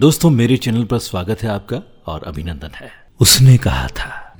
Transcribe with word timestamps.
दोस्तों, 0.00 0.30
मेरे 0.30 0.56
चैनल 0.56 0.84
पर 0.84 0.98
स्वागत 0.98 1.42
है 1.42 1.48
आपका 1.48 1.82
और 2.06 2.22
अभिनंदन 2.22 2.70
है। 2.74 2.90
उसने 3.20 3.58
कहा 3.58 3.88
था। 3.88 4.36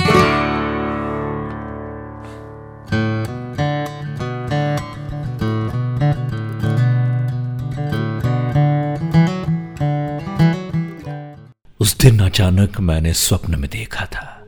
उस 11.80 11.98
दिन 11.98 12.18
अचानक 12.18 12.80
मैंने 12.80 13.12
स्वप्न 13.12 13.60
में 13.60 13.70
देखा 13.70 14.06
था। 14.06 14.46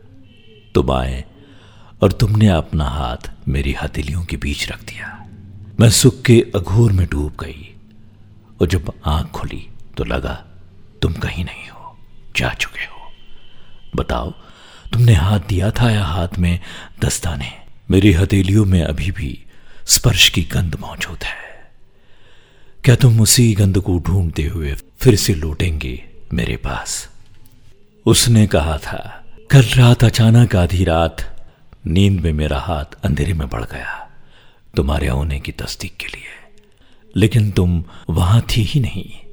तुम 0.75 0.91
आए 0.91 1.25
और 2.02 2.12
तुमने 2.12 2.48
अपना 2.48 2.84
हाथ 2.84 3.30
मेरी 3.48 3.77
हथेलियों 3.82 4.25
के 4.25 4.36
बीच 4.36 4.71
रख 4.71 4.84
दिया। 4.84 5.29
मैं 5.80 5.91
सुख 5.91 6.23
के 6.23 6.46
अघोर 6.55 6.93
में 6.93 7.07
डूब 7.07 7.32
गई 7.41 7.75
और 8.61 8.66
जब 8.66 8.93
आँख 9.07 9.30
खुली 9.30 9.68
तो 9.96 10.05
लगा 10.05 10.45
तुम 11.05 11.12
कहीं 11.12 11.45
नहीं 11.45 11.68
हो, 11.68 11.98
जा 12.36 12.54
चुके 12.54 12.85
हो। 12.85 13.13
बताओ, 13.96 14.31
तुमने 14.93 15.14
हाथ 15.14 15.40
दिया 15.40 15.71
था 15.71 15.90
या 15.90 16.04
हाथ 16.04 16.29
में 16.39 16.61
दस्ताने? 17.00 17.53
मेरी 17.90 18.13
हथेलियों 18.13 18.64
में 18.64 18.82
अभी 18.82 19.11
भी 19.11 19.44
स्पर्श 19.86 20.29
की 20.29 20.43
गंध 20.43 20.77
मौजूद 20.80 21.25
है। 21.25 21.71
क्या 22.85 22.94
तुम 22.94 23.21
उसी 23.21 23.54
गंध 23.54 23.79
को 23.79 23.99
ढूंढते 23.99 24.43
हुए 24.43 24.75
फिर 25.00 25.17
से 25.17 25.35
लौटेंगे 25.35 26.04
मेरे 26.32 26.57
पास? 26.57 27.08
उसने 28.07 28.46
कहा 28.46 28.79
था, 28.79 29.25
कल 29.50 29.63
रात 29.63 30.05
अचानक 30.05 30.57
आधी 30.57 30.85
रात 30.85 31.46
नींद 31.86 32.20
में 32.20 32.33
मेरा 32.33 32.58
हाथ 32.58 33.05
अंधेरे 33.05 33.33
में 33.33 33.48
बढ़ 33.48 33.64
गया, 33.64 34.11
तुम्हारे 34.77 35.08
होने 35.08 35.41
की 35.41 35.52
तस्दीक 35.52 35.97
के 35.97 36.06
लिए। 36.06 36.61
लेकिन 37.16 37.50
तुम 37.50 37.84
वहाँ 38.11 38.41
थी 38.41 38.62
ही 38.62 38.80
नहीं। 38.80 39.23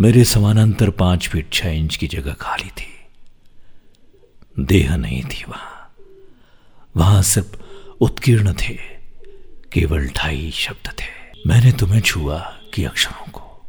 मेरे 0.00 0.24
समानांतर 0.24 0.90
पाँच 0.90 1.28
फीट 1.28 1.52
छह 1.52 1.68
इंच 1.68 1.96
की 1.96 2.06
जगह 2.06 2.32
खाली 2.32 2.70
थी। 2.70 3.06
देह 4.58 4.96
नहीं 4.96 5.22
थी 5.22 5.44
वहाँ। 5.48 5.94
वहाँ 6.96 7.22
सिर्फ़ 7.22 7.56
उत्कीर्ण 8.00 8.52
थे, 8.52 8.74
केवल 9.72 10.08
ढाई 10.08 10.50
शब्द 10.50 10.88
थे। 10.88 11.40
मैंने 11.46 11.72
तुम्हें 11.72 12.00
छुआ 12.00 12.38
कि 12.74 12.84
अक्षरों 12.84 13.30
को। 13.30 13.66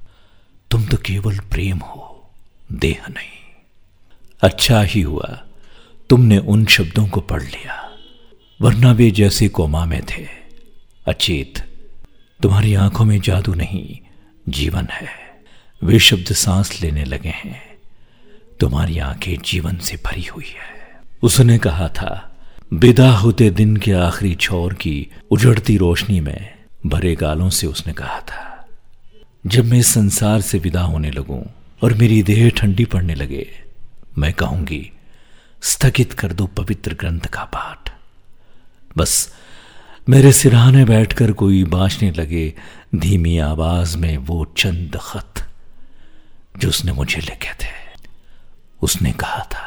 तुम 0.71 0.85
तो 0.85 0.97
केवल 0.97 1.39
प्रेम 1.39 1.77
हो, 1.77 2.29
देह 2.71 3.07
नहीं। 3.09 3.63
अच्छा 4.41 4.81
ही 4.81 5.01
हुआ, 5.01 5.43
तुमने 6.09 6.37
उन 6.37 6.65
शब्दों 6.65 7.07
को 7.07 7.21
पढ़ 7.21 7.43
लिया, 7.43 7.91
वरना 8.61 8.91
वे 8.91 9.11
जैसे 9.11 9.49
कोमा 9.49 9.85
में 9.85 10.01
थे। 10.05 10.27
अचेत, 11.07 11.59
तुम्हारी 12.43 12.73
आँखों 12.73 13.05
में 13.05 13.21
जादू 13.21 13.53
नहीं, 13.53 13.99
जीवन 14.49 14.87
है। 14.91 15.26
वे 15.81 15.99
शब्द 15.99 16.33
सांस 16.33 16.81
लेने 16.81 17.03
लगे 17.03 17.29
हैं। 17.29 17.61
तुम्हारी 18.59 18.97
आँखें 18.99 19.35
जीवन 19.45 19.77
से 19.77 19.97
भरी 20.05 20.23
हुई 20.23 20.45
है। 20.45 21.01
उसने 21.23 21.57
कहा 21.57 21.87
था, 21.89 22.37
विदा 22.73 23.09
होते 23.11 23.49
दिन 23.49 23.77
के 23.77 23.91
आखिरी 23.91 24.33
छोर 24.35 24.73
की 24.73 25.07
उजड़ती 25.31 25.77
रोशनी 25.77 26.19
में 26.19 26.53
भरे 26.85 27.15
गालों 27.15 27.49
से 27.49 27.67
उसने 27.67 27.93
कहा 27.93 28.19
था, 28.21 28.67
जब 29.47 29.65
मैं 29.65 29.79
इस 29.79 29.87
संसार 29.87 30.41
से 30.41 30.59
विदा 30.59 30.81
होने 30.81 31.11
लगूं 31.11 31.41
और 31.83 31.93
मेरी 31.93 32.21
देह 32.23 32.49
ठंडी 32.49 32.85
पड़ने 32.85 33.15
लगे, 33.15 33.47
मैं 34.17 34.33
कहूँगी, 34.33 34.91
स्थगित 35.61 36.13
कर 36.13 36.33
दो 36.33 36.45
पवित्र 36.47 36.93
ग्रंथ 36.93 37.21
का 37.21 37.43
पाठ। 37.43 37.91
बस 38.97 39.33
मेरे 40.09 40.31
सिरहाने 40.31 40.85
बैठकर 40.85 41.31
कोई 41.31 41.63
बांचने 41.63 42.11
लगे, 42.11 42.53
धीमी 42.95 43.37
आवाज़ 43.37 43.97
में 43.97 44.17
वो 44.17 44.45
चंद 44.57 44.97
खत 45.01 45.36
जो 46.57 46.69
उसने 46.69 46.91
मुझे 46.91 47.21
लिखे 47.21 47.53
थे। 47.53 47.75
उसने 48.81 49.11
कहा 49.11 49.43
था, 49.43 49.65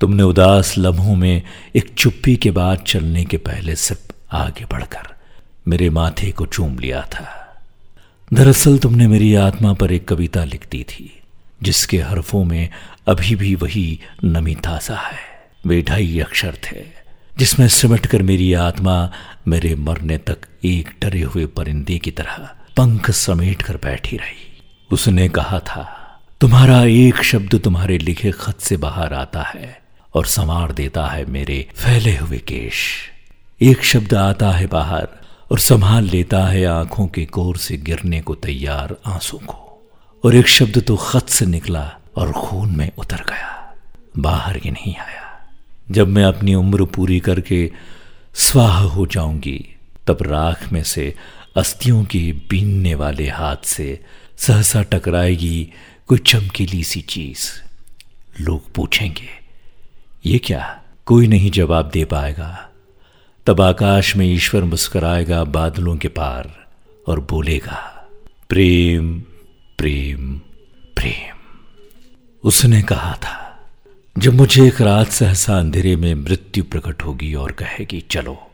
तुमने 0.00 0.22
उदास 0.22 0.74
लम्हों 0.78 1.14
में 1.16 1.42
एक 1.76 1.92
चुप्पी 1.94 2.36
के 2.36 2.50
बाद 2.50 2.84
चलने 2.86 3.24
के 3.24 3.36
पहले 3.36 3.76
सिर्फ़ 3.76 4.12
आगे 4.36 4.64
बढ़कर 4.64 5.14
मेरे 5.68 5.88
माथे 5.90 6.30
को 6.30 6.46
चूम 6.46 6.78
लिया 6.78 7.02
था। 7.02 7.26
दरअसल 8.32 8.78
तुमने 8.78 9.06
मेरी 9.06 9.34
आत्मा 9.34 9.72
पर 9.72 9.92
एक 9.92 10.08
कविता 10.08 10.44
लिख 10.44 10.68
दी 10.70 10.82
थी, 10.84 11.10
जिसके 11.62 11.98
हरफों 11.98 12.44
में 12.44 12.68
अभी 13.08 13.34
भी 13.34 13.54
वही 13.54 14.00
नमी 14.24 14.54
ताज़ा 14.54 14.96
है। 14.96 15.18
वे 15.66 15.80
ढाई 15.82 16.18
अक्षर 16.20 16.56
थे, 16.64 16.84
जिसमें 17.38 17.68
सिमट 17.68 18.06
कर 18.06 18.22
मेरी 18.22 18.52
आत्मा 18.52 18.96
मेरे 19.48 19.74
मरने 19.76 20.18
तक 20.18 20.46
एक 20.64 20.90
डरे 21.02 21.22
हुए 21.22 21.46
परिंदे 21.46 21.98
की 21.98 22.10
तरह 22.10 22.48
पंख 22.76 23.10
समेट 23.10 23.62
कर 23.62 23.76
बैठी 23.76 24.16
रही। 24.16 24.47
उसने 24.90 25.28
कहा 25.28 25.58
था, 25.60 25.82
तुम्हारा 26.40 26.82
एक 26.84 27.22
शब्द 27.22 27.54
तुम्हारे 27.60 27.98
लिखे 27.98 28.30
खत 28.30 28.60
से 28.60 28.76
बाहर 28.76 29.12
आता 29.14 29.42
है 29.42 29.80
और 30.14 30.26
संवार 30.26 30.72
देता 30.72 31.06
है 31.06 31.24
मेरे 31.24 31.68
फैले 31.74 32.16
हुए 32.16 32.38
केश। 32.38 32.84
एक 33.60 33.84
शब्द 33.84 34.14
आता 34.14 34.50
है 34.50 34.66
बाहर 34.66 35.08
और 35.50 35.58
संभाल 35.58 36.04
लेता 36.04 36.44
है 36.46 36.64
आँखों 36.66 37.06
के 37.06 37.24
कोर 37.26 37.56
से 37.56 37.76
गिरने 37.76 38.20
को 38.20 38.34
तैयार 38.34 38.96
आँसू 39.06 39.38
को। 39.38 39.64
और 40.24 40.34
एक 40.34 40.48
शब्द 40.48 40.82
तो 40.82 40.96
खत 40.96 41.28
से 41.28 41.46
निकला 41.46 41.90
और 42.16 42.32
खून 42.32 42.76
में 42.76 42.90
उतर 42.98 43.24
गया, 43.28 43.74
बाहर 44.18 44.56
ही 44.56 44.70
नहीं 44.70 44.94
आया। 44.96 45.24
जब 45.90 46.08
मैं 46.08 46.24
अपनी 46.24 46.54
उम्र 46.54 46.84
पूरी 46.84 47.18
करके 47.20 47.70
स्वाह 48.34 48.78
हो 48.78 49.06
जाऊँगी, 49.06 49.58
तब 50.06 50.18
राख 50.22 50.72
में 50.72 50.82
से 50.82 51.14
अस्थियों 51.56 52.04
के 52.04 52.20
बीनने 52.50 52.94
वाले 52.94 53.28
हाथ 53.28 53.64
से 53.64 54.00
सहसा 54.38 54.82
टकराएगी 54.82 55.72
कोई 56.06 56.18
चमकीली 56.18 56.84
सी 56.84 57.00
चीज़। 57.00 57.50
लोग 58.40 58.72
पूछेंगे, 58.72 59.28
ये 60.26 60.38
क्या? 60.38 60.82
कोई 61.06 61.26
नहीं 61.26 61.50
जवाब 61.50 61.90
दे 61.90 62.04
पाएगा। 62.04 62.68
तब 63.46 63.60
आकाश 63.60 64.16
में 64.16 64.26
ईश्वर 64.26 64.64
मुस्कराएगा 64.64 65.44
बादलों 65.44 65.96
के 65.96 66.08
पार 66.08 66.66
और 67.06 67.20
बोलेगा, 67.20 68.08
प्रेम 68.48 69.20
प्रेम 69.78 70.38
प्रेम। 70.96 71.36
उसने 72.44 72.82
कहा 72.82 73.14
था, 73.14 73.68
जब 74.18 74.34
मुझे 74.34 74.66
एक 74.66 74.80
रात 74.80 75.08
सहसा 75.08 75.58
अंधेरे 75.58 75.96
में 75.96 76.14
मृत्यु 76.14 76.64
प्रकट 76.64 77.02
होगी 77.02 77.34
और 77.34 77.52
कहेगी, 77.52 78.00
चलो, 78.00 78.50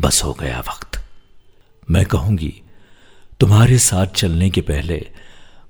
बस 0.00 0.24
हो 0.24 0.32
गया 0.32 0.60
वक्त। 0.60 1.00
मैं 1.90 2.04
कहूँगी 2.06 2.61
तुम्हारे 3.42 3.78
साथ 3.78 4.06
चलने 4.06 4.50
के 4.50 4.60
पहले 4.60 5.06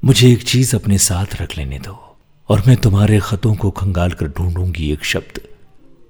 मुझे 0.05 0.33
एक 0.33 0.43
चीज़ 0.43 0.77
अपने 0.77 0.99
साथ 0.99 1.27
रख 1.43 1.57
लेने 1.59 1.79
दो, 1.79 2.17
और 2.49 2.63
मैं 2.67 2.77
तुम्हारे 2.77 3.21
खतों 3.21 3.55
को 3.55 3.71
खंगाल 3.71 4.11
कर 4.11 4.27
ढूंढूँगी 4.29 4.93
एक 4.93 5.05
शब्द। 5.05 5.41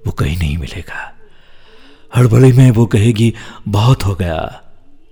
वो 0.06 0.12
कहीं 0.12 0.38
नहीं 0.38 0.56
मिलेगा। 0.58 1.14
हड़बड़ी 2.16 2.52
में 2.52 2.70
वो 2.70 2.86
कहेगी, 2.86 3.34
बहुत 3.68 4.04
हो 4.04 4.14
गया। 4.14 4.38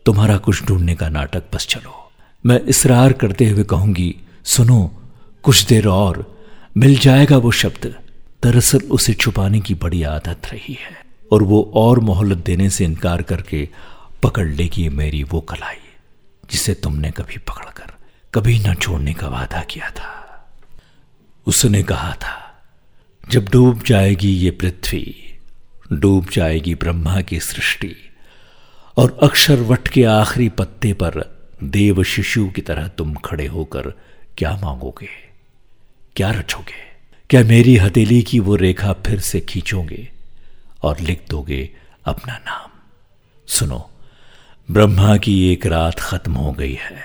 तुम्हारा 0.06 0.36
कुछ 0.36 0.64
ढूँढने 0.64 0.94
का 0.94 1.08
नाटक 1.08 1.42
बस 1.54 1.66
चलो। 1.66 2.10
मैं 2.44 2.60
इसरार 2.60 3.12
करते 3.12 3.48
हुए 3.48 3.64
कहूँगी, 3.64 4.14
सुनो, 4.44 4.90
कुछ 5.42 5.64
देर 5.64 5.86
और, 5.86 6.38
मिल 6.76 6.96
जाएगा 6.96 7.36
वो 7.36 7.50
शब्द। 7.50 7.94
दरअसल 8.42 8.80
उसे 8.90 9.14
छुपाने 9.14 9.60
की 9.60 9.74
बड़ी 9.74 10.02
आदत 10.02 10.50
रही 10.52 10.74
है, 10.74 10.96
और 11.32 11.42
वो 11.42 11.62
और 11.74 12.00
मोहल्लत 12.00 12.38
देने 12.38 12.70
से 12.70 12.84
इनकार 12.84 13.22
करके 13.22 13.68
पकड़ 14.22 14.48
लेगी 14.48 14.88
मेरी 14.88 15.22
वो 15.22 15.40
कलाई। 15.40 15.76
जिसे 16.50 16.74
तुमने 16.74 17.10
कभी 17.10 17.38
पकड़कर 17.38 17.92
कभी 18.34 18.58
न 18.58 18.74
छोड़ने 18.74 19.14
का 19.14 19.28
वादा 19.28 19.62
किया 19.62 19.90
था। 19.90 20.16
उसने 21.46 21.82
कहा 21.82 22.12
था, 22.12 22.62
जब 23.30 23.48
डूब 23.48 23.82
जाएगी 23.82 24.28
ये 24.28 24.50
पृथ्वी, 24.50 25.38
डूब 25.92 26.28
जाएगी 26.30 26.74
ब्रह्मा 26.74 27.20
की 27.20 27.40
सृष्टि, 27.40 27.96
और 28.96 29.18
अक्षर 29.22 29.56
वट 29.56 29.88
के 29.88 30.04
आखिरी 30.04 30.48
पत्ते 30.48 30.92
पर 30.92 31.40
देव 31.64 32.02
शिशु 32.02 32.48
की 32.48 32.62
तरह 32.62 32.88
तुम 32.88 33.14
खड़े 33.14 33.46
होकर 33.46 33.82
क्या 34.38 34.56
मांगोगे? 34.56 35.08
क्या 36.16 36.30
रचोगे? 36.30 36.90
क्या 37.30 37.44
मेरी 37.44 37.76
हथेली 37.76 38.22
की 38.22 38.40
वो 38.40 38.56
रेखा 38.56 38.92
फिर 38.92 39.20
से 39.20 39.40
खींचोगे 39.40 40.08
और 40.82 41.00
लिख 41.00 41.24
दोगे 41.30 41.70
अपना 42.04 42.34
नाम? 42.34 42.70
सुनो 43.46 43.90
ब्रह्मा 44.70 45.16
की 45.16 45.52
एक 45.52 45.66
रात 45.66 46.00
खत्म 46.00 46.32
हो 46.32 46.52
गई 46.52 46.74
है। 46.74 46.96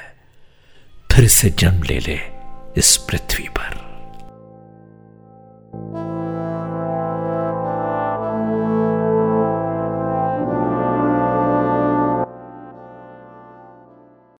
फिर 1.12 1.27
से 1.27 1.50
जन्म 1.50 1.83
ले 1.83 2.00
ले 2.00 2.19
इस 2.77 2.97
पृथ्वी 2.97 3.47
पर। 3.50 3.85